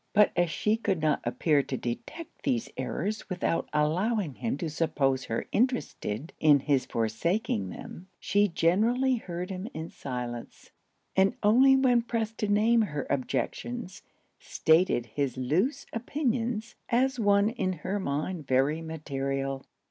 But 0.13 0.31
as 0.35 0.49
she 0.49 0.77
could 0.77 0.99
not 0.99 1.21
appear 1.23 1.61
to 1.61 1.77
detect 1.77 2.41
these 2.41 2.69
errors 2.75 3.29
without 3.29 3.69
allowing 3.71 4.33
him 4.33 4.57
to 4.57 4.67
suppose 4.67 5.25
her 5.25 5.45
interested 5.51 6.33
in 6.39 6.61
his 6.61 6.87
forsaking 6.87 7.69
them, 7.69 8.07
she 8.19 8.47
generally 8.47 9.17
heard 9.17 9.51
him 9.51 9.67
in 9.75 9.91
silence; 9.91 10.71
and 11.15 11.35
only 11.43 11.75
when 11.75 12.01
pressed 12.01 12.39
to 12.39 12.47
name 12.47 12.81
her 12.81 13.05
objections 13.11 14.01
stated 14.39 15.05
his 15.05 15.37
loose 15.37 15.85
opinions 15.93 16.73
as 16.89 17.19
one 17.19 17.51
in 17.51 17.71
her 17.73 17.99
mind 17.99 18.47
very 18.47 18.81
material. 18.81 19.67